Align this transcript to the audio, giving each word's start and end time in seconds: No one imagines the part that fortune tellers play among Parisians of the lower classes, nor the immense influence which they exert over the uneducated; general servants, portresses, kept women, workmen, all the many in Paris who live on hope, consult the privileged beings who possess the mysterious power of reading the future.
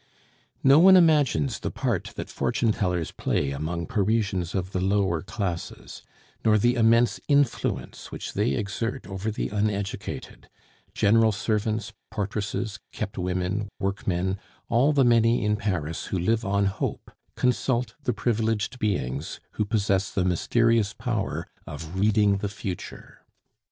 No 0.63 0.79
one 0.79 0.97
imagines 0.97 1.59
the 1.59 1.69
part 1.69 2.13
that 2.15 2.27
fortune 2.27 2.71
tellers 2.71 3.11
play 3.11 3.51
among 3.51 3.85
Parisians 3.85 4.55
of 4.55 4.71
the 4.71 4.81
lower 4.81 5.21
classes, 5.21 6.01
nor 6.43 6.57
the 6.57 6.73
immense 6.73 7.19
influence 7.27 8.11
which 8.11 8.33
they 8.33 8.53
exert 8.53 9.05
over 9.05 9.29
the 9.29 9.49
uneducated; 9.49 10.49
general 10.95 11.31
servants, 11.31 11.93
portresses, 12.09 12.79
kept 12.91 13.19
women, 13.19 13.69
workmen, 13.79 14.39
all 14.69 14.91
the 14.91 15.05
many 15.05 15.45
in 15.45 15.55
Paris 15.55 16.05
who 16.05 16.17
live 16.17 16.43
on 16.43 16.65
hope, 16.65 17.11
consult 17.35 17.93
the 18.01 18.11
privileged 18.11 18.79
beings 18.79 19.39
who 19.51 19.65
possess 19.65 20.09
the 20.09 20.25
mysterious 20.25 20.93
power 20.93 21.47
of 21.67 21.99
reading 21.99 22.37
the 22.37 22.49
future. 22.49 23.21